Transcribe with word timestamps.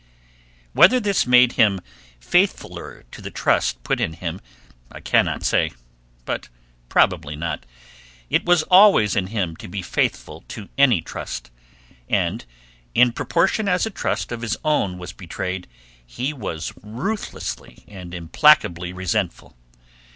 '"Whether 0.73 0.99
this 0.99 1.27
made 1.27 1.51
him 1.51 1.79
faithfuler 2.19 3.03
to 3.11 3.21
the 3.21 3.29
trust 3.29 3.83
put 3.83 4.01
in 4.01 4.13
him 4.13 4.41
I 4.91 4.99
cannot 4.99 5.43
say, 5.43 5.73
but 6.25 6.49
probably 6.89 7.35
not; 7.35 7.67
it 8.27 8.43
was 8.43 8.63
always 8.63 9.15
in 9.15 9.27
him 9.27 9.55
to 9.57 9.67
be 9.67 9.83
faithful 9.83 10.43
to 10.47 10.69
any 10.75 11.03
trust, 11.03 11.51
and 12.09 12.43
in 12.95 13.11
proportion 13.11 13.69
as 13.69 13.85
a 13.85 13.91
trust 13.91 14.31
of 14.31 14.41
his 14.41 14.57
own 14.65 14.97
was 14.97 15.13
betrayed 15.13 15.67
he 16.03 16.33
was 16.33 16.73
ruthlessly 16.81 17.83
and 17.87 18.11
implacably 18.15 18.91
resentful. 18.91 19.55